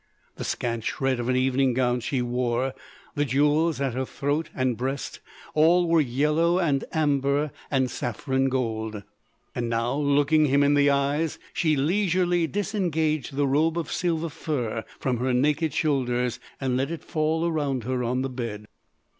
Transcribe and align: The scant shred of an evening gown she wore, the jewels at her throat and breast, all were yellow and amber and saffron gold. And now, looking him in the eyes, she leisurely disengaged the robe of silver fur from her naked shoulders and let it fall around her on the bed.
The 0.37 0.43
scant 0.43 0.83
shred 0.83 1.19
of 1.19 1.29
an 1.29 1.35
evening 1.35 1.75
gown 1.75 1.99
she 1.99 2.23
wore, 2.23 2.73
the 3.13 3.23
jewels 3.23 3.79
at 3.79 3.93
her 3.93 4.03
throat 4.03 4.49
and 4.55 4.75
breast, 4.75 5.19
all 5.53 5.87
were 5.87 6.01
yellow 6.01 6.57
and 6.57 6.83
amber 6.91 7.51
and 7.69 7.87
saffron 7.87 8.49
gold. 8.49 9.03
And 9.53 9.69
now, 9.69 9.93
looking 9.93 10.47
him 10.47 10.63
in 10.63 10.73
the 10.73 10.89
eyes, 10.89 11.37
she 11.53 11.75
leisurely 11.77 12.47
disengaged 12.47 13.35
the 13.35 13.45
robe 13.45 13.77
of 13.77 13.91
silver 13.91 14.29
fur 14.29 14.85
from 14.99 15.17
her 15.17 15.33
naked 15.33 15.71
shoulders 15.71 16.39
and 16.59 16.75
let 16.75 16.89
it 16.89 17.03
fall 17.03 17.45
around 17.45 17.83
her 17.83 18.03
on 18.03 18.23
the 18.23 18.29
bed. 18.31 18.65